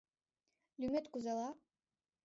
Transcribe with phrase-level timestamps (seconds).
[0.79, 1.49] Лӱмет кузела?